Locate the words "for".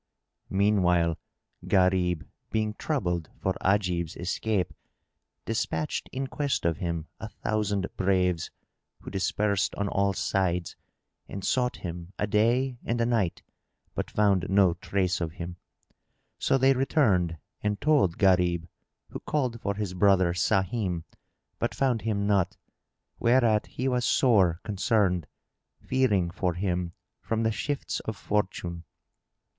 3.39-3.53, 19.61-19.75, 26.31-26.55